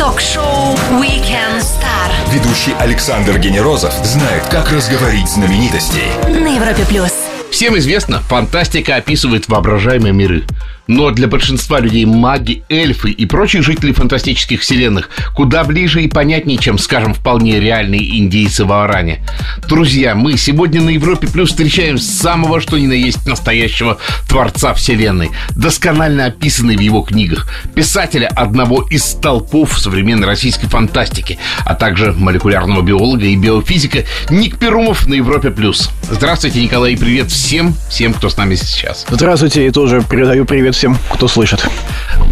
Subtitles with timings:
[0.00, 6.08] Ток-шоу Weekend Star Ведущий Александр Генерозов знает, как разговорить знаменитостей.
[6.26, 7.12] на Европе плюс.
[7.50, 10.44] Всем известно, фантастика описывает воображаемые миры.
[10.90, 16.58] Но для большинства людей маги, эльфы и прочие жители фантастических вселенных куда ближе и понятнее,
[16.58, 19.24] чем, скажем, вполне реальные индейцы в Аране.
[19.68, 23.98] Друзья, мы сегодня на Европе Плюс встречаем самого что ни на есть настоящего
[24.28, 31.76] творца вселенной, досконально описанный в его книгах, писателя одного из столпов современной российской фантастики, а
[31.76, 35.88] также молекулярного биолога и биофизика Ник Перумов на Европе Плюс.
[36.10, 39.06] Здравствуйте, Николай, и привет всем, всем, кто с нами сейчас.
[39.08, 41.62] Здравствуйте, и тоже передаю привет всем, кто слышит.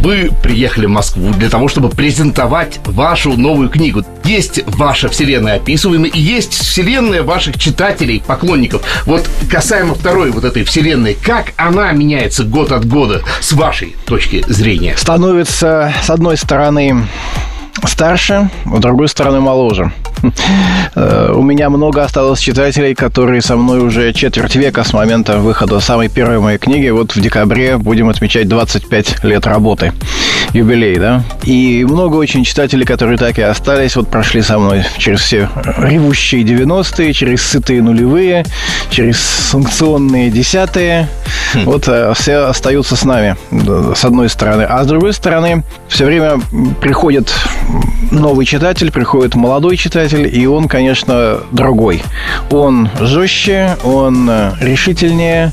[0.01, 4.05] Вы приехали в Москву для того, чтобы презентовать вашу новую книгу.
[4.25, 8.81] Есть ваша вселенная описываемая, и есть вселенная ваших читателей, поклонников.
[9.05, 14.43] Вот касаемо второй вот этой вселенной, как она меняется год от года с вашей точки
[14.49, 14.97] зрения?
[14.97, 17.07] Становится, с одной стороны,
[17.87, 19.93] старше, с другой стороны, моложе.
[20.95, 25.81] Э, У меня много осталось читателей, которые со мной уже четверть века с момента выхода
[25.81, 26.89] самой первой моей книги.
[26.89, 29.93] Вот в декабре будем отмечать 25 лет работы.
[30.53, 31.23] Юбилей, да?
[31.45, 35.49] И много очень читателей, которые так и остались, вот прошли со мной через все
[35.79, 38.45] ревущие 90-е, через сытые нулевые,
[38.91, 41.09] через санкционные десятые.
[41.65, 44.63] Вот э, все остаются с нами, да, с одной стороны.
[44.63, 46.41] А с другой стороны, все время
[46.81, 47.33] приходит
[48.11, 52.03] новый читатель, приходит молодой читатель, и он, конечно, другой.
[52.51, 55.53] Он жестче, он э, решительнее,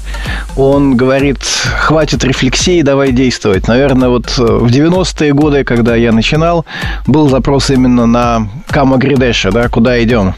[0.56, 1.40] он говорит,
[1.78, 3.68] хватит рефлексии, давай действовать.
[3.68, 6.66] Наверное, вот э, в 90-е годы, когда я начинал,
[7.08, 10.36] был запрос именно на Кама Гридеша, да, куда идем.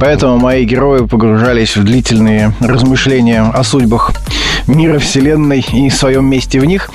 [0.00, 4.12] Поэтому мои герои погружались в длительные размышления о судьбах
[4.66, 6.90] мира, Вселенной и своем месте в них.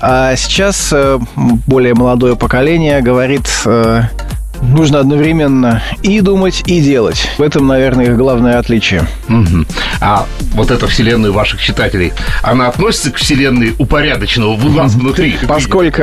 [0.00, 1.18] А сейчас э,
[1.66, 4.02] более молодое поколение говорит, э,
[4.62, 7.28] нужно одновременно и думать, и делать.
[7.38, 9.06] В этом, наверное, их главное отличие.
[9.28, 9.66] Мгм.
[10.00, 12.12] А вот эта вселенная ваших читателей,
[12.42, 15.36] она относится к вселенной упорядоченного в вас внутри?
[15.46, 16.02] Поскольку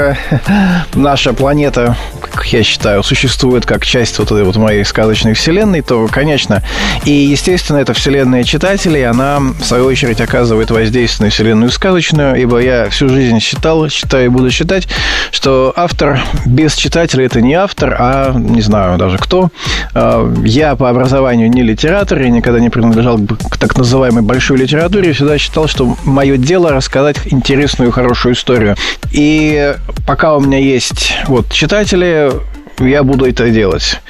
[0.95, 6.07] наша планета, как я считаю, существует как часть вот этой вот моей сказочной вселенной, то,
[6.07, 6.63] конечно,
[7.05, 12.59] и, естественно, эта вселенная читателей, она, в свою очередь, оказывает воздействие на вселенную сказочную, ибо
[12.59, 14.87] я всю жизнь считал, считаю и буду считать,
[15.31, 19.49] что автор без читателя– это не автор, а, не знаю даже кто.
[19.93, 25.13] А, Я по образованию не литератор, я никогда не принадлежал к так называемой большой литературе,
[25.13, 28.75] всегда считал, что мое дело рассказать интересную, хорошую историю.
[29.11, 29.75] И
[30.05, 32.31] пока у меня есть вот читатели,
[32.79, 34.01] я буду это делать.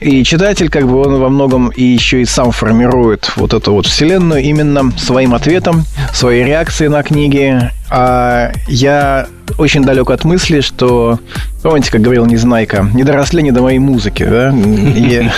[0.00, 3.86] И читатель, как бы он во многом и еще и сам формирует вот эту вот
[3.86, 7.70] вселенную именно своим ответом, своей реакцией на книги.
[7.90, 9.26] А я
[9.58, 11.18] очень далек от мысли, что,
[11.62, 14.50] помните, как говорил Незнайка, не доросли не до моей музыки, да?
[14.50, 15.32] Я,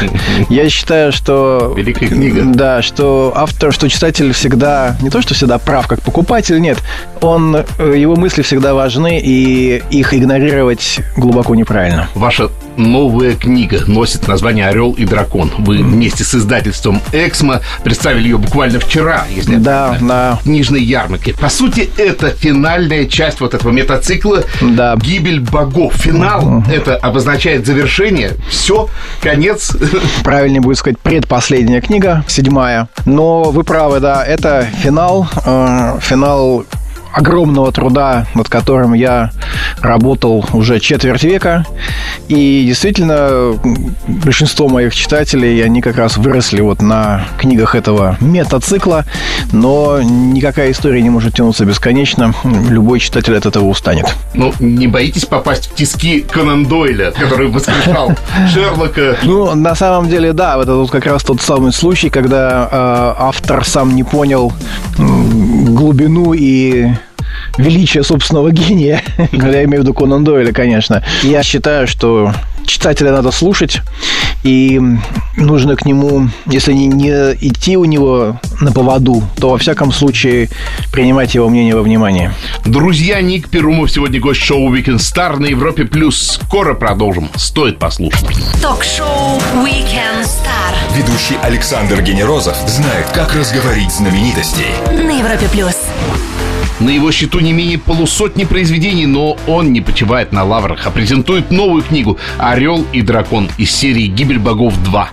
[0.48, 1.74] я считаю, что...
[1.76, 2.42] Великая книга.
[2.44, 6.78] Да, что автор, что читатель всегда, не то, что всегда прав, как покупатель, нет,
[7.20, 12.08] он, э, его мысли всегда важны, и их игнорировать глубоко неправильно.
[12.14, 15.50] Ваша новая книга носит название «Орел и дракон».
[15.58, 20.38] Вы вместе с издательством «Эксмо» представили ее буквально вчера, если Да, да.
[20.40, 21.34] в книжной ярмарке.
[21.34, 24.96] По сути, это финальная часть вот этого метацикла Да.
[24.96, 25.94] «Гибель богов».
[26.14, 28.88] Финал– это обозначает завершение, все,
[29.20, 29.76] конец.
[30.22, 32.88] Правильнее будет сказать предпоследняя книга, седьмая.
[33.04, 36.64] Но вы правы, да, это финал, э, финал
[37.14, 39.30] огромного труда, над которым я
[39.80, 41.64] работал уже четверть века.
[42.28, 43.58] И действительно,
[44.06, 49.04] большинство моих читателей, они как раз выросли вот на книгах этого метацикла,
[49.52, 52.34] но никакая история не может тянуться бесконечно.
[52.68, 54.14] Любой читатель от этого устанет.
[54.34, 58.12] Ну, не боитесь попасть в тиски Конан Дойля, который воскрешал
[58.52, 59.16] Шерлока?
[59.22, 63.64] Ну, на самом деле, да, это вот как раз тот самый случай, когда э, автор
[63.64, 64.52] сам не понял
[64.98, 66.88] глубину и
[67.58, 69.02] величие собственного гения.
[69.32, 71.04] Я имею в виду Конан Дойля, конечно.
[71.22, 72.32] Я считаю, что
[72.66, 73.80] читателя надо слушать,
[74.42, 74.80] и
[75.36, 77.10] нужно к нему, если не, не
[77.40, 80.48] идти у него на поводу, то во всяком случае
[80.92, 82.32] принимать его мнение во внимание.
[82.64, 86.40] Друзья, Ник Перумов сегодня гость шоу Weekend Star на Европе Плюс.
[86.42, 87.28] Скоро продолжим.
[87.36, 88.26] Стоит послушать.
[88.62, 94.74] Ток-шоу Weekend Star Ведущий Александр Генерозов знает, как разговорить знаменитостей.
[94.90, 95.74] на Европе плюс.
[96.80, 101.50] На его счету не менее полусотни произведений, но он не почивает на лаврах, а презентует
[101.50, 105.06] новую книгу «Орел и дракон» из серии «Гибель богов 2».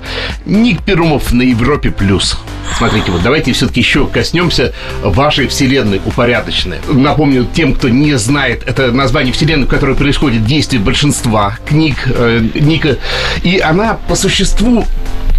[0.45, 1.91] Ник Перумов на Европе+.
[1.91, 2.37] плюс.
[2.77, 4.73] Смотрите, вот давайте все-таки еще коснемся
[5.03, 6.77] вашей вселенной упорядоченной.
[6.87, 12.43] Напомню тем, кто не знает, это название вселенной, в которой происходит действие большинства книг э,
[12.55, 12.97] Ника.
[13.43, 14.85] И она по существу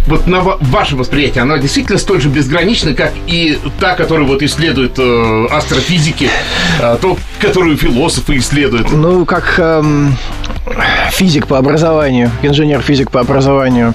[0.07, 4.97] вот на ваше восприятие, она действительно столь же безгранична, как и та, которую вот исследуют
[4.97, 6.29] э, астрофизики,
[6.79, 8.91] э, то, которую философы исследуют.
[8.91, 10.15] Ну, как эм,
[11.11, 13.93] физик по образованию, инженер-физик по образованию,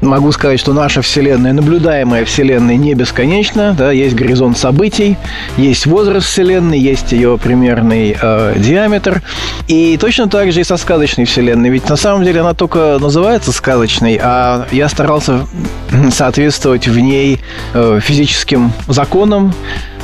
[0.00, 3.74] могу сказать, что наша Вселенная, наблюдаемая Вселенная, не бесконечна.
[3.76, 5.16] Да, есть горизонт событий,
[5.56, 9.22] есть возраст Вселенной, есть ее примерный э, диаметр.
[9.68, 11.70] И точно так же и со сказочной Вселенной.
[11.70, 15.46] Ведь на самом деле она только называется сказочной, а я старался
[16.10, 17.40] соответствовать в ней
[17.74, 19.54] э, физическим законам,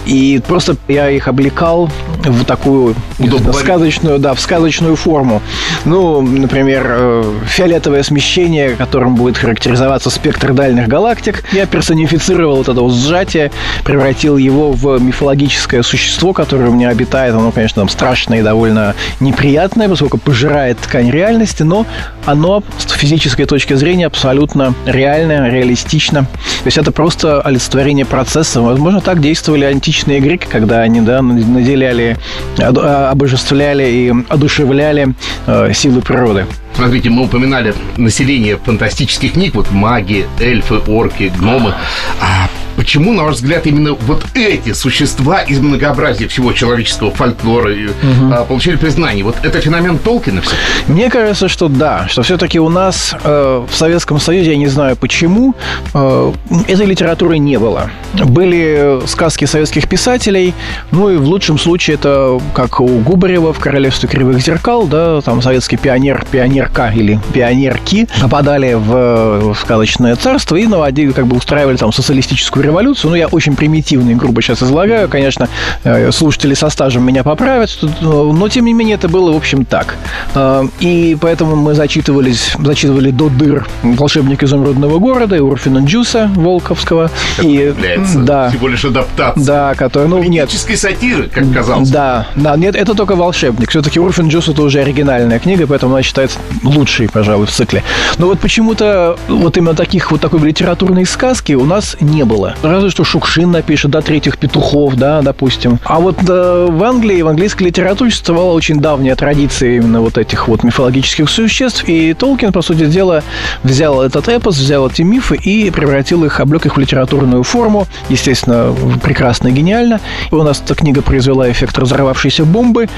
[0.07, 1.91] и просто я их облекал
[2.33, 5.43] в такую Удобно сказочную, да, в сказочную форму.
[5.85, 11.45] Ну, например, э, фиолетовое смещение, которым будет характеризоваться спектр дальних галактик.
[11.53, 13.51] Я персонифицировал вот это вот сжатие,
[13.85, 17.35] превратил его в мифологическое существо, которое у меня обитает.
[17.35, 21.87] Оно, конечно, там страшное и довольно неприятное, поскольку пожирает ткань реальности, но
[22.27, 26.23] оно с физической точки зрения абсолютно реальное, реалистично.
[26.25, 28.61] То есть это просто олицетворение процесса.
[28.61, 32.18] Возможно, так действовали античные греки, когда они да, наделяли,
[32.59, 35.15] обожествляли и одушевляли
[35.47, 36.47] э, силы природы.
[36.75, 41.75] Смотрите, мы упоминали население фантастических книг, вот маги, эльфы, орки, гномы.
[42.21, 42.49] А
[42.79, 48.45] Почему, на ваш взгляд, именно вот эти существа из многообразия всего человеческого фольклора угу.
[48.45, 49.25] получили признание?
[49.25, 50.55] Вот это феномен Толкина все?
[50.87, 54.95] Мне кажется, что да, что все-таки у нас э, в Советском Союзе, я не знаю
[54.95, 55.57] почему,
[55.93, 56.33] э,
[56.69, 57.91] этой литературы не было.
[58.15, 60.55] Были сказки советских писателей,
[60.93, 65.43] ну и в лучшем случае это как у Губарева в «Королевстве кривых зеркал», да, там
[65.43, 71.93] советский пионер, пионерка или пионерки попадали в, сказочное царство и наводили, как бы устраивали там
[71.93, 73.11] социалистическую революцию.
[73.11, 75.09] Ну, я очень примитивно и грубо сейчас излагаю.
[75.09, 75.49] Конечно,
[75.85, 77.71] э, слушатели со стажем меня поправят,
[78.01, 79.97] но, тем не менее, это было, в общем, так.
[80.35, 87.11] Э, и поэтому мы зачитывались, зачитывали до дыр «Волшебник изумрудного города» и Урфина Джуса Волковского.
[87.39, 87.75] Это и,
[88.17, 89.45] да, всего лишь адаптация.
[89.45, 90.51] Да, который, ну, нет.
[90.51, 91.89] сатиры, как казалось.
[91.91, 93.71] Да, да, нет, это только «Волшебник».
[93.71, 97.83] Все-таки Урфин Джус это уже оригинальная книга, поэтому она считается лучшей, пожалуй, в цикле.
[98.19, 102.55] Но вот почему-то вот именно таких вот такой литературной сказки у нас не было.
[102.63, 105.79] Разве что Шукшин напишет, да, третьих петухов, да, допустим.
[105.85, 110.49] А вот да, в Англии, в английской литературе существовала очень давняя традиция именно вот этих
[110.49, 113.23] вот мифологических существ, и Толкин, по сути дела,
[113.63, 117.87] взял этот эпос, взял эти мифы и превратил их, облег их в литературную форму.
[118.09, 120.01] Естественно, прекрасно и гениально.
[120.31, 122.89] И у нас эта книга произвела эффект разорвавшейся бомбы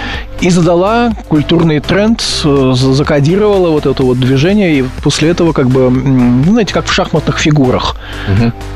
[0.41, 5.91] и задала культурный тренд, закодировала вот это вот движение, и после этого как бы,
[6.47, 7.97] знаете, как в шахматных фигурах.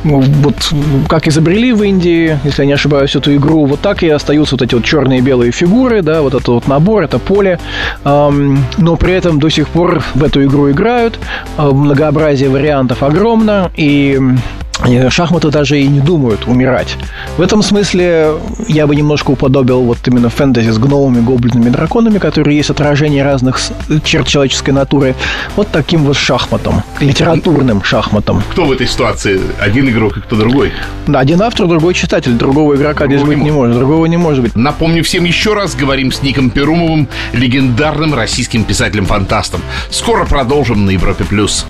[0.04, 0.22] Угу.
[0.42, 0.63] Вот
[1.08, 4.62] как изобрели в Индии, если я не ошибаюсь, эту игру, вот так и остаются вот
[4.62, 7.58] эти вот черные и белые фигуры, да, вот этот вот набор, это поле,
[8.04, 11.18] но при этом до сих пор в эту игру играют,
[11.58, 14.20] многообразие вариантов огромно, и
[15.10, 16.96] шахматы даже и не думают умирать.
[17.36, 18.34] В этом смысле
[18.68, 23.60] я бы немножко уподобил вот именно фэнтези с гномами, гоблинами, драконами, которые есть отражение разных
[24.04, 25.14] черт человеческой натуры,
[25.56, 28.42] вот таким вот шахматом, литературным шахматом.
[28.50, 29.40] Кто в этой ситуации?
[29.60, 30.72] Один игрок и кто другой?
[31.06, 32.32] Да, один автор, другой читатель.
[32.32, 33.76] Другого игрока другого здесь быть не может.
[33.76, 34.56] Другого не может быть.
[34.56, 39.60] Напомню всем еще раз, говорим с Ником Перумовым, легендарным российским писателем-фантастом.
[39.90, 41.24] Скоро продолжим на Европе+.
[41.24, 41.66] плюс.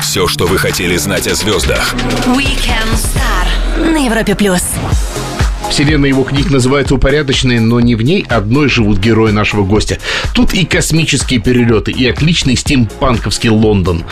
[0.00, 1.94] Все, что вы хотели знать о звездах.
[2.26, 4.62] Weekend Star на Европе плюс.
[5.68, 9.98] Вселенная его книг называется упорядоченной, но не в ней одной живут герои нашего гостя.
[10.32, 14.04] Тут и космические перелеты, и отличный стимпанковский Лондон.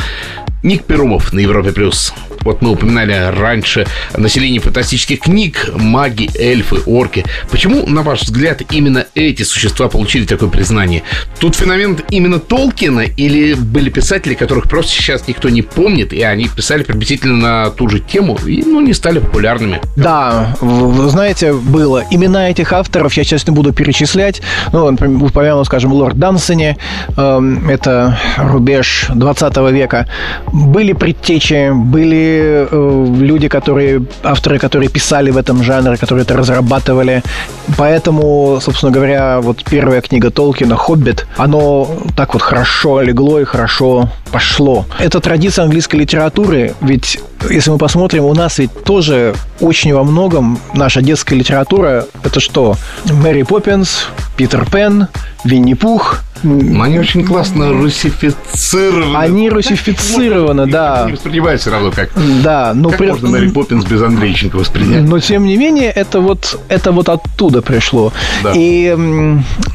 [0.62, 2.12] Ник Перумов на Европе плюс.
[2.44, 7.24] Вот мы упоминали раньше население фантастических книг, маги, эльфы, орки.
[7.50, 11.02] Почему, на ваш взгляд, именно эти существа получили такое признание?
[11.38, 16.48] Тут феномен именно Толкина или были писатели, которых просто сейчас никто не помнит, и они
[16.48, 19.80] писали приблизительно на ту же тему и, ну, не стали популярными?
[19.96, 22.04] Да, вы знаете, было.
[22.10, 24.42] Имена этих авторов я сейчас не буду перечислять.
[24.72, 26.76] Ну, например, упомянул, скажем, Лорд Дансони,
[27.16, 30.08] э, это рубеж 20 века.
[30.52, 37.22] Были предтечи, были э, люди, которые, авторы, которые писали в этом жанре, которые это разрабатывали.
[37.76, 44.08] Поэтому, собственно говоря, вот первая книга Толкина «Хоббит», оно так вот хорошо легло и хорошо
[44.30, 44.84] пошло.
[44.98, 47.20] Это традиция английской литературы, ведь
[47.50, 52.76] если мы посмотрим, у нас ведь тоже очень во многом наша детская литература– это что?
[53.04, 55.08] Мэри Поппинс, Питер Пен,
[55.44, 59.16] Винни-Пух– они очень классно русифицированы.
[59.16, 61.04] Они русифицированы, да.
[61.06, 62.10] Не воспринимаются все равно как...
[62.42, 62.90] Да, но...
[62.90, 63.08] Как при...
[63.08, 65.02] можно Мэри Поппинс без Андрейченко воспринять?
[65.02, 68.12] Но, тем не менее, это вот, это вот оттуда пришло.
[68.42, 68.52] Да.
[68.54, 68.96] И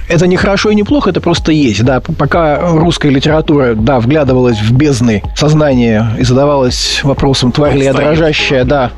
[0.10, 1.84] это не хорошо и не плохо, это просто есть.
[1.84, 7.94] Да, пока русская литература, да, вглядывалась в бездны сознания и задавалась вопросом, тварь ли я
[7.94, 8.92] дрожащая, да,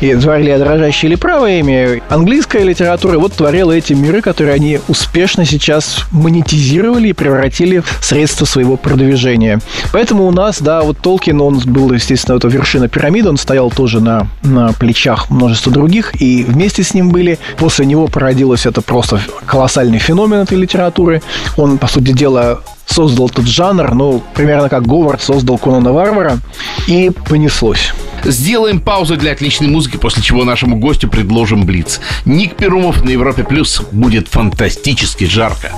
[0.00, 4.54] и тварь ли я дрожащая или правое имя, английская литература вот творила эти миры, которые
[4.54, 9.60] они успешно сейчас монетизировали превратили в средство своего продвижения.
[9.92, 14.00] Поэтому у нас, да, вот Толкин, он был, естественно, это вершина пирамиды, он стоял тоже
[14.00, 17.38] на, на плечах множества других, и вместе с ним были.
[17.58, 21.22] После него породилось это просто колоссальный феномен этой литературы.
[21.56, 26.38] Он, по сути дела, создал этот жанр, ну, примерно как Говард создал Конана Варвара,
[26.86, 27.92] и понеслось.
[28.24, 32.00] Сделаем паузу для отличной музыки, после чего нашему гостю предложим Блиц.
[32.24, 35.70] Ник Перумов на Европе Плюс будет фантастически жарко.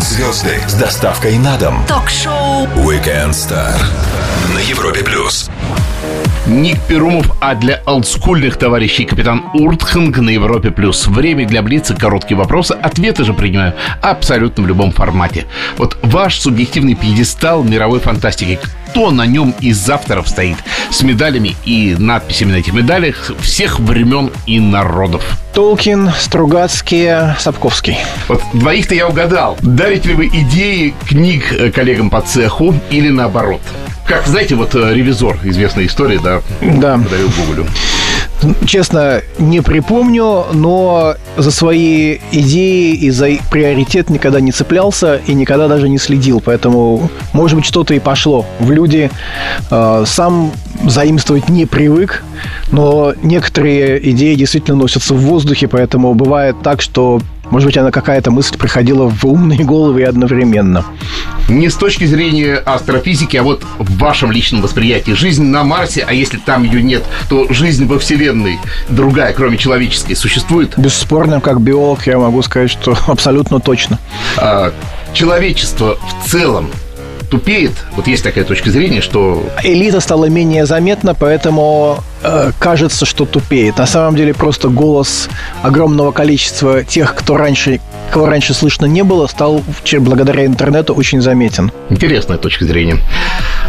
[0.00, 1.84] Звезды с доставкой на дом.
[1.88, 3.76] Ток-шоу Weekend Star
[4.54, 5.50] на Европе Плюс.
[6.52, 10.70] Ник Перумов, а для олдскульных товарищей капитан Уртханг на Европе+.
[10.70, 11.06] плюс.
[11.06, 15.46] Время для Блица, короткие вопросы, ответы же принимаю абсолютно в любом формате.
[15.78, 18.58] Вот ваш субъективный пьедестал мировой фантастики,
[18.92, 20.58] кто на нем из авторов стоит
[20.90, 25.24] с медалями и надписями на этих медалях всех времен и народов?
[25.54, 27.96] Толкин, Стругацкий, Сапковский.
[28.28, 29.56] Вот двоих-то я угадал.
[29.62, 33.62] Дарите ли вы идеи книг э, коллегам по цеху или наоборот?
[34.06, 36.98] Как, знаете, вот э, ревизор, известная история, да, да.
[36.98, 37.66] подарил Гоголю.
[38.66, 45.68] Честно, не припомню, но за свои идеи и за приоритет никогда не цеплялся и никогда
[45.68, 46.40] даже не следил.
[46.44, 49.10] Поэтому, может быть, что-то и пошло в люди.
[49.70, 50.52] Э, сам
[50.84, 52.24] заимствовать не привык,
[52.70, 57.20] но некоторые идеи действительно носятся в воздухе, поэтому бывает так, что
[57.52, 60.86] может быть, она какая-то мысль приходила в умные головы одновременно.
[61.50, 65.12] Не с точки зрения астрофизики, а вот в вашем личном восприятии.
[65.12, 70.14] Жизнь на Марсе, а если там ее нет, то жизнь во Вселенной, другая, кроме человеческой,
[70.14, 70.78] существует?
[70.78, 73.98] Бесспорно, как биолог, я могу сказать, что абсолютно точно.
[74.38, 74.72] А,
[75.12, 76.70] человечество в целом
[77.30, 77.72] тупеет.
[77.96, 79.46] Вот есть такая точка зрения, что...
[79.62, 81.98] Элита стала менее заметна, поэтому
[82.58, 83.78] кажется, что тупеет.
[83.78, 85.28] На самом деле просто голос
[85.62, 87.80] огромного количества тех, кто раньше,
[88.12, 89.62] кого раньше слышно не было, стал
[89.98, 91.70] благодаря интернету очень заметен.
[91.90, 92.98] Интересная точка зрения.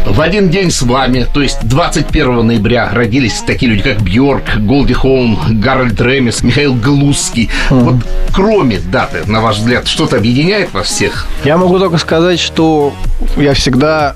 [0.06, 4.92] В один день с вами, то есть 21 ноября, родились такие люди, как Бьорк, Голди
[4.92, 7.48] Хоун, Гарольд Ремис, Михаил Глузский.
[7.70, 7.80] Mm.
[7.80, 7.94] Вот
[8.32, 11.26] кроме даты, на ваш взгляд, что-то объединяет вас всех?
[11.44, 12.92] Я могу только сказать, что
[13.36, 14.14] я всегда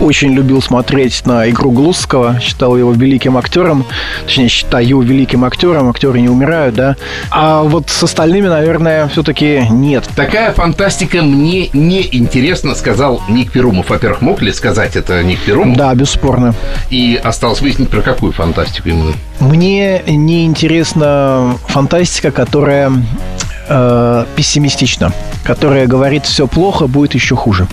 [0.00, 3.84] очень любил смотреть на игру Глузского, считал его великим актером,
[4.24, 6.96] точнее, считаю его великим актером, актеры не умирают, да.
[7.30, 10.08] А вот с остальными, наверное, все-таки нет.
[10.14, 13.90] Такая фантастика мне не интересна, сказал Ник Перумов.
[13.90, 15.76] Во-первых, мог ли сказать это Ник Перумов?
[15.76, 16.54] Да, бесспорно.
[16.90, 19.12] И осталось выяснить, про какую фантастику именно.
[19.40, 22.92] Мне не интересна фантастика, которая
[23.68, 25.12] э, пессимистична,
[25.44, 27.66] которая говорит, все плохо, будет еще хуже.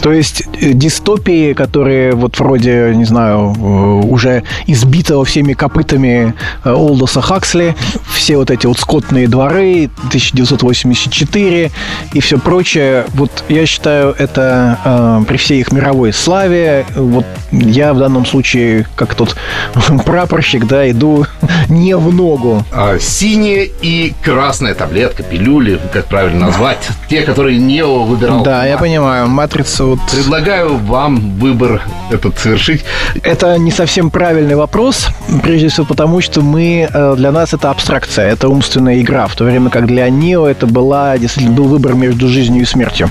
[0.00, 6.72] То есть э, дистопии, которые вот вроде, не знаю, э, уже избитого всеми копытами э,
[6.72, 7.76] Олдоса Хаксли,
[8.14, 11.70] все вот эти вот скотные дворы, 1984
[12.12, 17.92] и все прочее, вот я считаю, это э, при всей их мировой славе, вот я
[17.92, 19.36] в данном случае, как тот
[20.06, 21.26] прапорщик, да, иду
[21.68, 22.64] не в ногу.
[22.72, 28.42] А, синяя и красная таблетка, пилюли, как правильно назвать, те, которые не выбирал.
[28.42, 29.84] Да, я понимаю матрица.
[29.84, 29.98] Вот...
[30.10, 32.84] Предлагаю вам выбор этот совершить.
[33.22, 35.08] Это не совсем правильный вопрос,
[35.42, 39.44] прежде всего потому, что мы, э, для нас это абстракция, это умственная игра, в то
[39.44, 43.10] время как для Нео это была, действительно, был выбор между жизнью и смертью,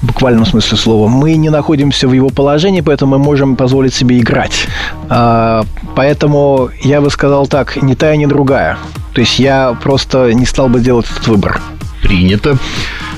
[0.00, 1.08] в буквальном смысле слова.
[1.08, 4.66] Мы не находимся в его положении, поэтому мы можем позволить себе играть.
[5.08, 5.64] А,
[5.94, 8.78] поэтому я бы сказал так, ни та, ни другая.
[9.14, 11.60] То есть я просто не стал бы делать этот выбор.
[12.02, 12.58] Принято.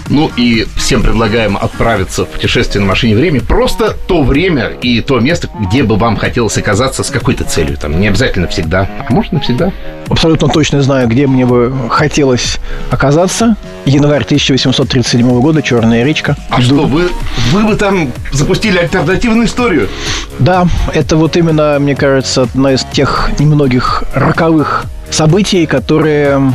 [0.09, 3.41] Ну и всем предлагаем отправиться в путешествие на машине времени.
[3.41, 7.77] Просто то время и то место, где бы вам хотелось оказаться с какой-то целью.
[7.79, 9.73] Там не обязательно всегда, а может навсегда.
[10.09, 12.59] Абсолютно точно знаю, где мне бы хотелось
[12.91, 13.57] оказаться.
[13.87, 16.37] Январь 1837 года, Черная речка.
[16.51, 16.67] А Иду.
[16.67, 17.09] что, вы,
[17.53, 19.89] вы бы там запустили альтернативную историю?
[20.39, 26.53] Да, это вот именно, мне кажется, одна из тех немногих роковых событий, которые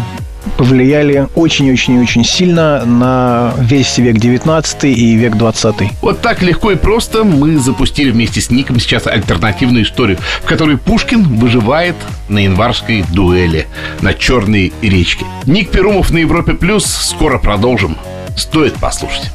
[0.58, 5.76] повлияли очень-очень-очень сильно на весь век 19 и век 20.
[6.02, 10.78] Вот так легко и просто мы запустили вместе с Ником сейчас альтернативную историю, в которой
[10.78, 11.96] Пушкин выживает
[12.28, 13.68] на январской дуэли
[14.02, 15.26] на Черной речке.
[15.46, 16.86] Ник Перумов на Европе Плюс.
[16.86, 17.98] Скоро продолжим.
[18.36, 19.30] Стоит послушать.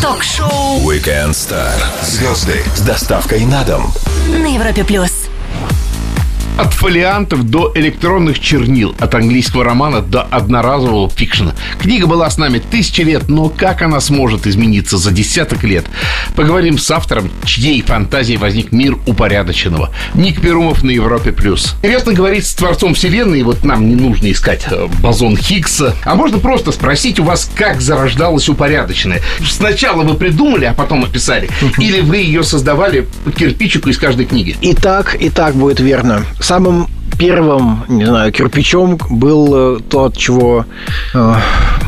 [0.00, 1.74] Ток-шоу Weekend Star.
[2.02, 3.92] Звезды с доставкой на дом.
[4.28, 5.28] На Европе Плюс.
[6.56, 11.54] От фолиантов до электронных чернил, от английского романа до одноразового фикшена.
[11.78, 15.84] Книга была с нами тысячи лет, но как она сможет измениться за десяток лет?
[16.34, 19.90] Поговорим с автором, чьей фантазии возник мир упорядоченного.
[20.14, 21.30] Ник Перумов на Европе+.
[21.30, 21.74] плюс.
[21.82, 26.38] Интересно говорить с Творцом Вселенной, вот нам не нужно искать э, бозон Хиггса, а можно
[26.38, 29.20] просто спросить у вас, как зарождалась упорядоченная.
[29.46, 34.56] Сначала вы придумали, а потом описали, или вы ее создавали по кирпичику из каждой книги?
[34.62, 36.88] И так, и так будет верно самым
[37.18, 40.64] первым, не знаю, кирпичом был э, то, от чего
[41.12, 41.34] э,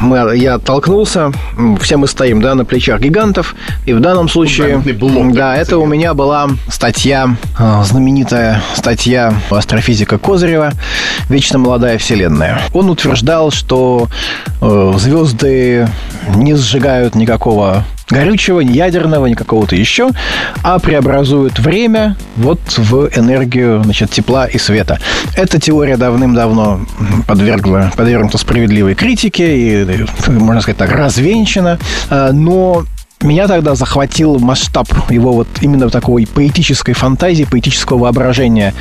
[0.00, 1.32] мы, я оттолкнулся.
[1.80, 3.54] Все мы стоим, да, на плечах гигантов.
[3.86, 4.78] И в данном случае...
[4.78, 10.72] Блок, да, это у меня была статья, э, знаменитая статья астрофизика Козырева
[11.28, 12.60] «Вечно молодая Вселенная».
[12.72, 14.08] Он утверждал, что
[14.60, 15.88] звезды
[16.34, 20.10] не сжигают никакого горючего, ни ядерного, ни какого-то еще,
[20.62, 24.98] а преобразуют время вот в энергию значит, тепла и света.
[25.36, 26.80] Эта теория давным-давно
[27.26, 31.78] подвергла, подвергнута справедливой критике и, можно сказать так, развенчана,
[32.10, 32.84] а, но
[33.20, 38.74] меня тогда захватил масштаб его вот именно такой поэтической фантазии, поэтического воображения.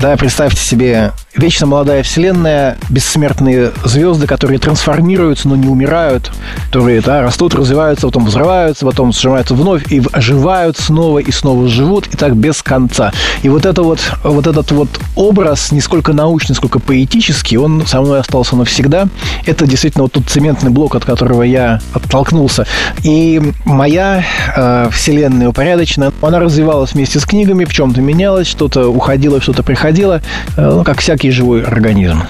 [0.00, 6.30] Да, представьте себе вечно молодая вселенная, бессмертные звезды, которые трансформируются, но не умирают,
[6.66, 12.08] которые да, растут, развиваются, потом взрываются, потом сжимаются вновь и оживают снова и снова живут,
[12.08, 13.12] и так без конца.
[13.42, 18.00] И вот, это вот, вот этот вот образ, не сколько научный, сколько поэтический, он со
[18.00, 19.08] мной остался навсегда.
[19.46, 22.66] Это действительно вот тот цементный блок, от которого я оттолкнулся.
[23.02, 24.24] И моя
[24.56, 30.20] э, вселенная упорядочена, она развивалась вместе с книгами, в чем-то менялась, что-то уходило, что-то приходило,
[30.56, 32.22] э, ну, как всякий живой организм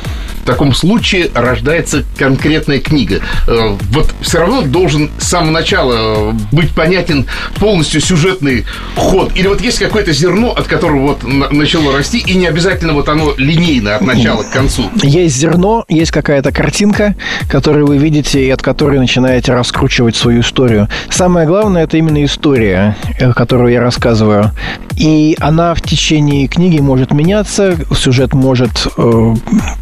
[0.49, 3.21] таком случае рождается конкретная книга.
[3.47, 7.27] Э, вот все равно должен с самого начала э, быть понятен
[7.57, 8.65] полностью сюжетный
[8.97, 9.31] ход.
[9.35, 13.35] Или вот есть какое-то зерно, от которого вот начало расти, и не обязательно вот оно
[13.37, 14.85] линейно от начала к концу.
[15.03, 17.15] Есть зерно, есть какая-то картинка,
[17.51, 20.89] которую вы видите, и от которой начинаете раскручивать свою историю.
[21.11, 24.53] Самое главное, это именно история, э, которую я рассказываю.
[24.97, 29.35] И она в течение книги может меняться, сюжет может э,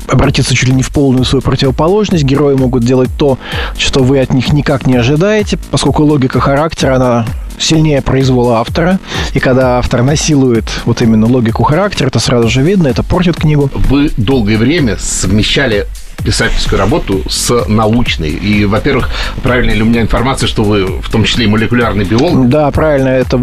[0.09, 2.25] обратиться чуть ли не в полную свою противоположность.
[2.25, 3.39] Герои могут делать то,
[3.79, 7.27] что вы от них никак не ожидаете, поскольку логика характера, она
[7.59, 8.99] сильнее произвола автора.
[9.35, 13.71] И когда автор насилует вот именно логику характера, это сразу же видно, это портит книгу.
[13.75, 15.87] Вы долгое время совмещали
[16.25, 18.31] писательскую работу с научной.
[18.31, 19.11] И, во-первых,
[19.43, 22.49] правильная ли у меня информация, что вы в том числе и молекулярный биолог?
[22.49, 23.09] Да, правильно.
[23.09, 23.39] Это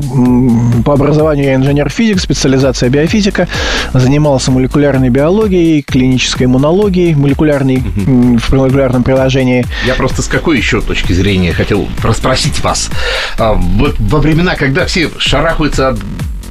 [0.85, 3.47] по образованию я инженер-физик, специализация биофизика.
[3.93, 8.37] Занимался молекулярной биологией, клинической иммунологией, молекулярной, угу.
[8.37, 9.65] в молекулярном приложении.
[9.85, 12.89] Я просто с какой еще точки зрения хотел расспросить вас.
[13.37, 15.99] А, вот во времена, когда все шарахаются от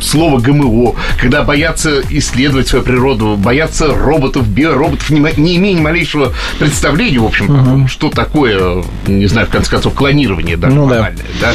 [0.03, 6.33] слово ГМО, когда боятся исследовать свою природу, боятся роботов, биороботов, не, не имея ни малейшего
[6.59, 7.89] представления, в общем, угу.
[7.89, 11.13] что такое, не знаю, в конце концов, клонирование, да, ну, да.
[11.41, 11.53] да?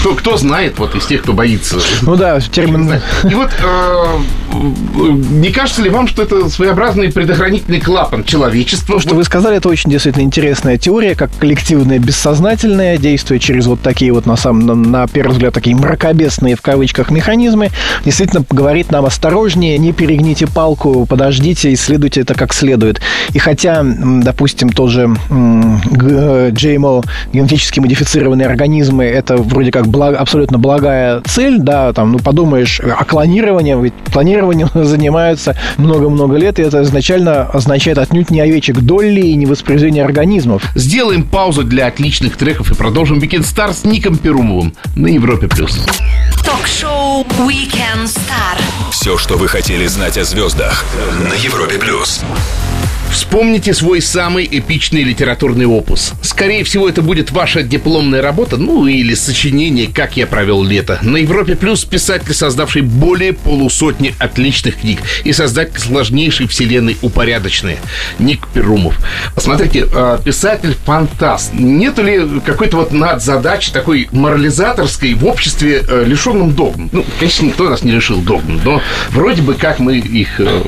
[0.00, 1.78] Кто, кто знает вот из тех, кто боится?
[2.02, 2.94] Ну да, термин...
[3.28, 4.18] И вот э,
[4.52, 8.94] не кажется ли вам, что это своеобразный предохранительный клапан человечества?
[8.94, 13.80] То, что вы сказали, это очень действительно интересная теория, как коллективное бессознательное, действие через вот
[13.80, 17.70] такие вот, на самом, на, на первый взгляд, такие мракобесные, в кавычках, механизмы,
[18.04, 23.00] действительно говорит нам осторожнее, не перегните палку, подождите, исследуйте это как следует.
[23.32, 31.58] И хотя, допустим, тоже GMO, генетически модифицированные организмы, это вроде как благ, абсолютно благая цель,
[31.58, 37.98] да, там, ну, подумаешь, о клонировании, ведь клонированием занимаются много-много лет, и это изначально означает
[37.98, 40.62] отнюдь не овечек Долли и не воспроизведение организмов.
[40.74, 45.48] Сделаем паузу для отличных треков и продолжим Weekend Star с Ником Перумовым на Европе+.
[45.48, 45.86] плюс.
[46.44, 48.58] Ток-шоу Weekend Star.
[48.92, 50.84] Все, что вы хотели знать о звездах
[51.20, 51.78] на Европе+.
[51.78, 52.22] плюс.
[53.10, 56.12] Вспомните свой самый эпичный литературный опус.
[56.22, 60.98] Скорее всего, это будет ваша дипломная работа, ну или сочинение «Как я провел лето».
[61.02, 67.78] На Европе Плюс писатель, создавший более полусотни отличных книг и создатель сложнейшей вселенной «Упорядочные»
[68.18, 68.94] Ник Перумов.
[69.34, 71.54] Посмотрите, а, писатель-фантаст.
[71.54, 76.90] Нету ли какой-то вот надзадачи такой морализаторской в обществе э, лишенном догм?
[76.92, 80.62] Ну, конечно, никто нас не лишил догм, но вроде бы как мы их, э,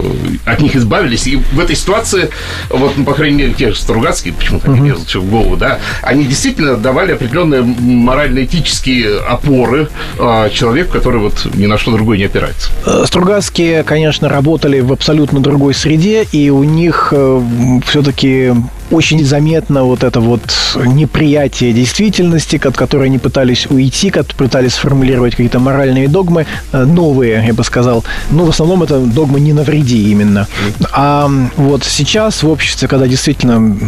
[0.45, 1.27] от них избавились.
[1.27, 2.30] И в этой ситуации
[2.69, 4.87] вот, ну, по крайней мере, те же Стругацкие, почему-то uh-huh.
[4.87, 9.89] лезут в голову, да, они действительно давали определенные морально-этические опоры
[10.19, 12.71] э, человеку, который вот ни на что другое не опирается.
[12.87, 17.43] Э, Стругацкие, конечно, работали в абсолютно другой среде, и у них э,
[17.87, 18.53] все-таки
[18.91, 20.41] очень заметно вот это вот
[20.77, 27.45] неприятие действительности, от которой они пытались уйти, как пытались сформулировать какие-то моральные догмы, э, новые,
[27.47, 28.05] я бы сказал.
[28.31, 30.47] Но в основном это догмы «не навреди» именно.
[30.93, 33.79] А вот сейчас в обществе, когда действительно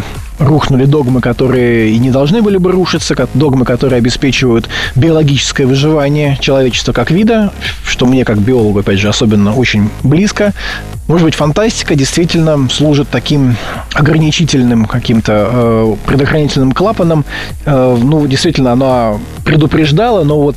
[0.42, 6.36] рухнули догмы, которые и не должны были бы рушиться, как догмы, которые обеспечивают биологическое выживание
[6.40, 7.52] человечества как вида,
[7.84, 10.52] что мне как биологу, опять же, особенно очень близко.
[11.08, 13.56] Может быть, фантастика действительно служит таким
[13.92, 17.24] ограничительным каким-то э, предохранительным клапаном.
[17.66, 20.56] Э, ну, действительно, она предупреждала, но вот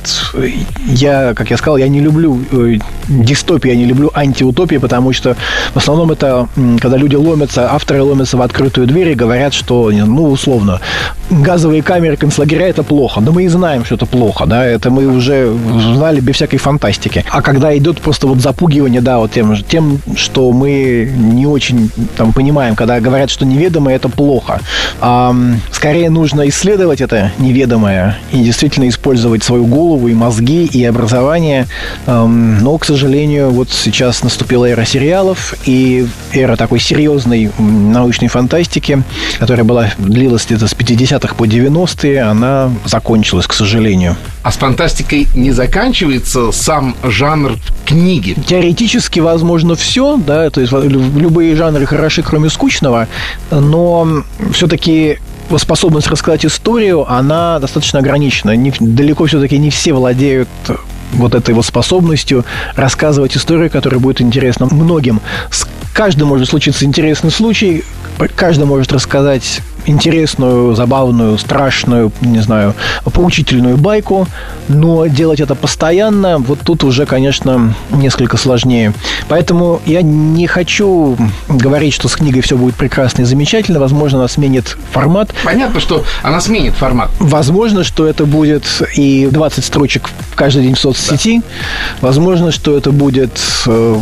[0.86, 5.36] я, как я сказал, я не люблю э, дистопии, я не люблю антиутопии, потому что
[5.74, 6.48] в основном это,
[6.80, 10.80] когда люди ломятся, авторы ломятся в открытую дверь и говорят, что, ну, условно,
[11.30, 13.20] газовые камеры концлагеря– это плохо.
[13.20, 15.52] Да мы и знаем, что это плохо, да, это мы уже
[15.94, 17.24] знали без всякой фантастики.
[17.30, 22.32] А когда идет просто вот запугивание, да, вот тем, тем что мы не очень там
[22.32, 24.60] понимаем, когда говорят, что неведомое– это плохо.
[25.00, 25.34] А,
[25.72, 31.66] скорее нужно исследовать это неведомое и действительно использовать свою голову и мозги и образование.
[32.06, 39.02] Но, к сожалению, вот сейчас наступила эра сериалов и эра такой серьезной научной фантастики,
[39.38, 44.16] которая была длилась где-то с 50-х по 90-е, она закончилась, к сожалению.
[44.42, 48.36] А с фантастикой не заканчивается сам жанр книги?
[48.46, 53.08] Теоретически возможно все, да, то есть любые жанры хороши, кроме скучного,
[53.50, 55.18] но все-таки
[55.58, 58.56] способность рассказать историю, она достаточно ограничена.
[58.56, 60.48] Не, далеко все-таки не все владеют
[61.12, 65.20] вот этой вот способностью рассказывать историю, которая будет интересна многим.
[65.50, 67.84] С каждым может случиться интересный случай,
[68.34, 72.74] каждый может рассказать интересную, забавную, страшную, не знаю,
[73.04, 74.26] поучительную байку,
[74.68, 78.92] но делать это постоянно, вот тут уже, конечно, несколько сложнее.
[79.28, 81.16] Поэтому я не хочу
[81.48, 83.80] говорить, что с книгой все будет прекрасно и замечательно.
[83.80, 85.30] Возможно, она сменит формат.
[85.44, 87.10] Понятно, что она сменит формат.
[87.18, 88.64] Возможно, что это будет
[88.96, 91.38] и 20 строчек каждый день в соцсети.
[91.38, 92.08] Да.
[92.08, 93.96] Возможно, что это будет э,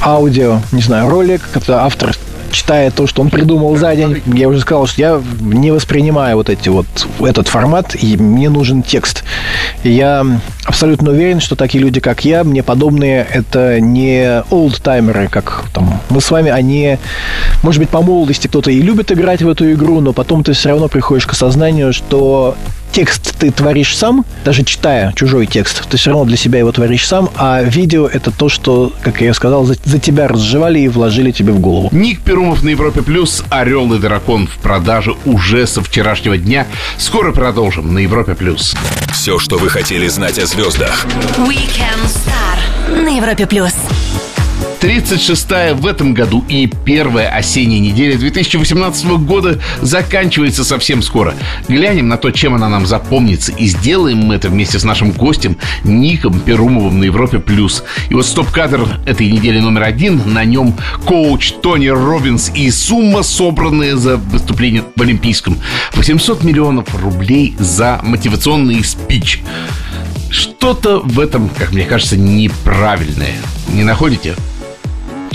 [0.00, 2.14] аудио, не знаю, ролик, когда автор
[2.54, 6.48] читая то, что он придумал за день, я уже сказал, что я не воспринимаю вот
[6.48, 6.86] эти вот
[7.20, 9.24] этот формат, и мне нужен текст.
[9.82, 10.24] И я
[10.64, 16.20] абсолютно уверен, что такие люди, как я, мне подобные, это не олдтаймеры, как там мы
[16.20, 16.98] с вами, они,
[17.62, 20.70] может быть, по молодости кто-то и любит играть в эту игру, но потом ты все
[20.70, 22.56] равно приходишь к осознанию, что
[22.94, 27.06] текст ты творишь сам, даже читая чужой текст, ты все равно для себя его творишь
[27.08, 31.32] сам, а видео это то, что, как я сказал, за, за тебя разжевали и вложили
[31.32, 31.88] тебе в голову.
[31.90, 36.68] Ник Перумов на Европе Плюс, Орел и Дракон в продаже уже со вчерашнего дня.
[36.96, 38.76] Скоро продолжим на Европе Плюс.
[39.12, 41.04] Все, что вы хотели знать о звездах.
[41.38, 43.74] Weekend Star на Европе Плюс.
[44.84, 51.34] 36-я в этом году и первая осенняя неделя 2018 года заканчивается совсем скоро.
[51.68, 55.56] Глянем на то, чем она нам запомнится, и сделаем мы это вместе с нашим гостем
[55.84, 57.38] Ником Перумовым на Европе+.
[57.38, 57.82] плюс.
[58.10, 60.74] И вот стоп-кадр этой недели номер один, на нем
[61.06, 65.56] коуч Тони Робинс и сумма, собранная за выступление в Олимпийском.
[65.94, 69.42] 800 миллионов рублей за мотивационный спич.
[70.28, 73.36] Что-то в этом, как мне кажется, неправильное.
[73.72, 74.34] Не находите?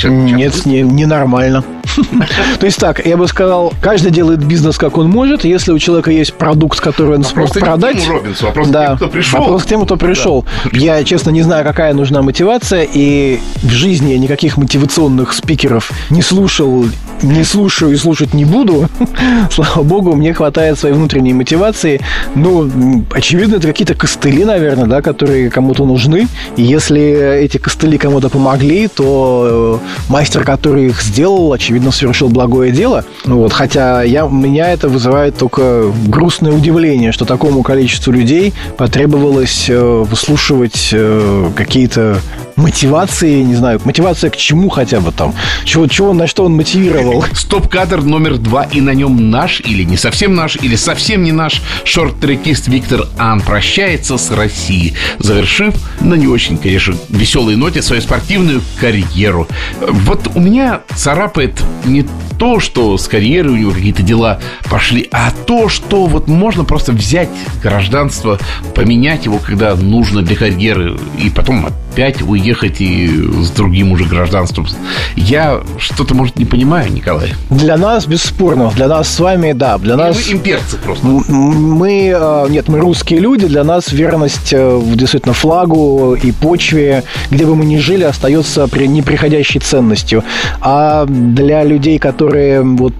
[0.07, 1.63] Нет, не, ненормально.
[2.59, 5.43] То есть так, я бы сказал, каждый делает бизнес, как он может.
[5.43, 8.07] Если у человека есть продукт, который он смог продать...
[8.07, 9.39] Робинсу, вопрос да, к тем, кто пришел.
[9.39, 10.45] Вопрос к тем, кто пришел.
[10.71, 16.21] Я, честно, не знаю, какая нужна мотивация, и в жизни я никаких мотивационных спикеров не
[16.21, 16.85] слушал,
[17.23, 18.87] не слушаю и слушать не буду.
[19.51, 21.99] Слава богу, мне хватает своей внутренней мотивации.
[22.35, 26.27] Ну, очевидно, это какие-то костыли, наверное, да, которые кому-то нужны.
[26.55, 27.01] И если
[27.41, 33.05] эти костыли кому-то помогли, то э, мастер, который их сделал, очевидно, совершил благое дело.
[33.25, 39.79] Вот, хотя я, меня это вызывает только грустное удивление, что такому количеству людей потребовалось э,
[39.79, 42.19] выслушивать э, какие-то
[42.59, 47.25] мотивации, не знаю, мотивация к чему хотя бы там, чего, чего на что он мотивировал.
[47.33, 51.61] Стоп-кадр номер два, и на нем наш или не совсем наш, или совсем не наш
[51.83, 58.61] шорт-трекист Виктор Ан прощается с Россией, завершив на не очень, конечно, веселой ноте свою спортивную
[58.79, 59.47] карьеру.
[59.79, 62.05] Вот у меня царапает не
[62.37, 66.93] то, что с карьерой у него какие-то дела пошли, а то, что вот можно просто
[66.93, 67.29] взять
[67.61, 68.39] гражданство,
[68.73, 74.67] поменять его, когда нужно для карьеры, и потом пять уехать и с другим уже гражданством.
[75.15, 77.33] Я что-то, может, не понимаю, Николай.
[77.49, 80.15] Для нас, бесспорно, для нас с вами, да, для нас...
[80.27, 81.05] Мы имперцы просто.
[81.05, 87.45] Мы, э, нет, мы русские люди, для нас верность э, действительно флагу и почве, где
[87.45, 90.23] бы мы ни жили, остается при неприходящей ценностью.
[90.61, 92.93] А для людей, которые, вот,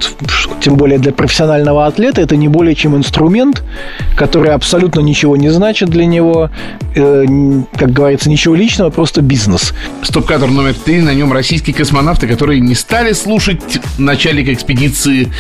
[0.62, 3.64] тем более для профессионального атлета, это не более чем инструмент,
[4.16, 6.50] который абсолютно ничего не значит для него,
[6.96, 7.26] э,
[7.78, 9.74] как говорится, ничего личного, просто бизнес.
[10.02, 15.32] Стоп-кадр номер три, на нем российские космонавты, которые не стали слушать начальника экспедиции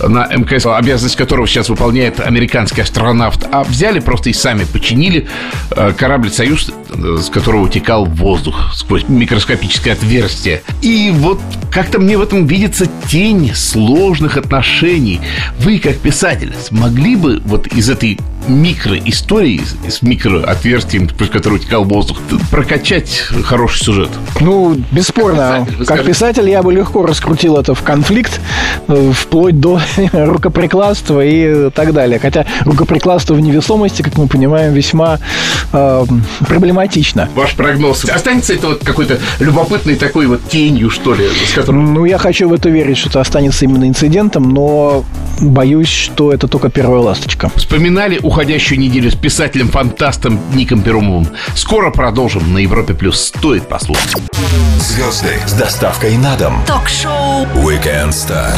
[0.00, 5.28] на МКС, обязанность которого сейчас выполняет американский астронавт, а взяли просто и сами починили
[5.70, 10.62] э, корабль «Союз», э, с которого утекал воздух сквозь микроскопическое отверстие.
[10.82, 15.20] И вот как-то мне в этом видится тень сложных отношений.
[15.60, 22.18] Вы, как писатель, смогли бы вот из этой микроистории с микроотверстием, сквозь которое утекал воздух,
[22.50, 24.10] прокачать хороший сюжет?
[24.40, 25.66] Ну, бесспорно.
[25.66, 28.40] Как писатель, как писатель я бы легко раскрутил это в конфликт,
[28.88, 29.80] э, вплоть до
[30.12, 32.18] рукоприкладства и так далее.
[32.18, 35.18] Хотя рукоприкладство в невесомости, как мы понимаем, весьма
[35.72, 36.04] э,
[36.46, 37.28] проблематично.
[37.34, 38.04] Ваш прогноз.
[38.04, 41.94] Останется это вот какой-то любопытной такой вот тенью, что ли, с которым...
[41.94, 45.04] Ну, я хочу в это верить, что это останется именно инцидентом, но
[45.40, 47.50] боюсь, что это только первая ласточка.
[47.56, 51.26] Вспоминали уходящую неделю с писателем-фантастом Ником Перумовым.
[51.56, 53.20] Скоро продолжим на Европе Плюс.
[53.20, 54.12] Стоит послушать.
[54.78, 56.64] Звезды с доставкой на дом.
[56.64, 58.56] Ток-шоу Weekend Star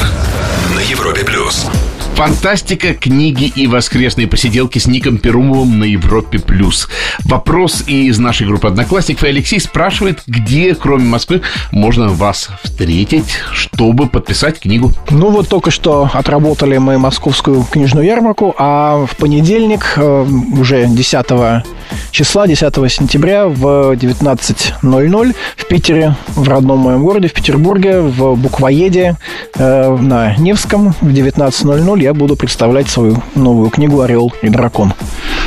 [0.74, 1.66] на Европе Плюс.
[2.14, 6.38] Фантастика, книги и воскресные посиделки с Ником Перумовым на Европе+.
[6.38, 6.88] плюс.
[7.24, 9.24] Вопрос из нашей группы одноклассников.
[9.24, 14.92] Алексей спрашивает, где, кроме Москвы, можно вас встретить, чтобы подписать книгу.
[15.10, 20.26] Ну вот только что отработали мы московскую книжную ярмарку, а в понедельник, э,
[20.58, 21.64] уже 10
[22.10, 29.16] числа, 10 сентября в 19.00 в Питере, в родном моем городе, в Петербурге, в Буквоеде
[29.56, 34.92] э, на Невском в 19.00 я буду представлять свою новую книгу «Орел и дракон».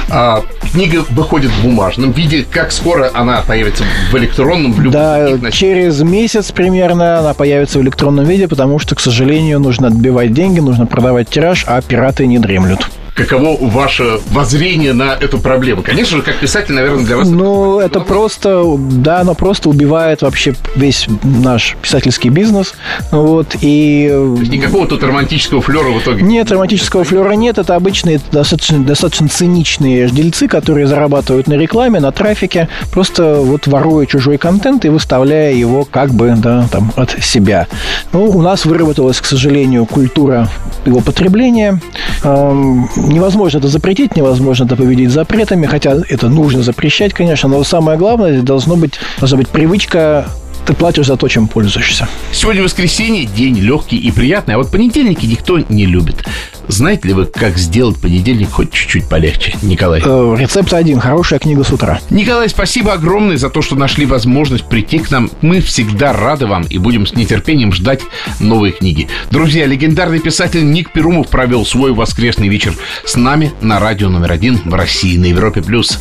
[0.09, 2.45] А, книга выходит в бумажном виде.
[2.49, 4.73] Как скоро она появится в электронном?
[4.73, 9.59] В любом да, через месяц примерно она появится в электронном виде, потому что, к сожалению,
[9.59, 15.37] нужно отбивать деньги, нужно продавать тираж, а пираты не дремлют каково ваше воззрение на эту
[15.39, 15.83] проблему?
[15.83, 17.29] Конечно же, как писатель, наверное, для вас...
[17.29, 22.73] Ну, это, это просто, да, оно просто убивает вообще весь наш писательский бизнес.
[23.11, 24.07] Вот, и...
[24.49, 26.23] никакого тут романтического флера в итоге?
[26.23, 27.57] Нет, романтического флера нет.
[27.57, 34.05] Это обычные, достаточно, достаточно циничные дельцы, которые зарабатывают на рекламе, на трафике, просто вот воруя
[34.05, 37.67] чужой контент и выставляя его как бы, да, там, от себя.
[38.11, 40.49] Ну, у нас выработалась, к сожалению, культура
[40.85, 41.79] его потребления
[42.23, 48.41] невозможно это запретить, невозможно это победить запретами, хотя это нужно запрещать, конечно, но самое главное,
[48.41, 50.27] должно быть, должна быть привычка
[50.65, 52.07] ты платишь за то, чем пользуешься.
[52.31, 56.25] Сегодня воскресенье, день легкий и приятный, а вот понедельники никто не любит.
[56.67, 60.01] Знаете ли вы, как сделать понедельник хоть чуть-чуть полегче, Николай?
[60.03, 60.99] Э, рецепт один.
[60.99, 61.99] Хорошая книга с утра.
[62.09, 65.29] Николай, спасибо огромное за то, что нашли возможность прийти к нам.
[65.41, 68.01] Мы всегда рады вам и будем с нетерпением ждать
[68.39, 69.09] новые книги.
[69.29, 72.73] Друзья, легендарный писатель Ник Перумов провел свой воскресный вечер
[73.05, 75.61] с нами на радио номер один в России на Европе+.
[75.61, 75.99] плюс.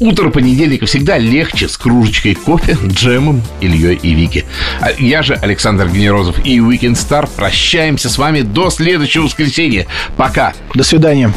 [0.00, 4.44] Утро понедельника всегда легче с кружечкой кофе, джемом, Ильей и Вики.
[4.80, 9.86] А я же, Александр Генерозов и Weekend Star прощаемся с вами до следующего воскресенья.
[10.16, 10.54] Пока.
[10.74, 11.32] До свидания.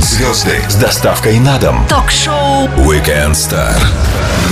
[0.00, 1.86] Звезды с доставкой на дом.
[1.88, 3.74] Ток-шоу Weekend Star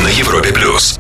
[0.03, 0.95] на Европе плюс.